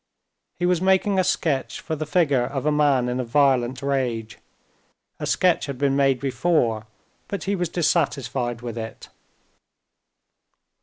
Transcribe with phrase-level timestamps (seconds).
[0.57, 4.39] He was making a sketch for the figure of a man in a violent rage.
[5.19, 6.87] A sketch had been made before,
[7.27, 9.09] but he was dissatisfied with it.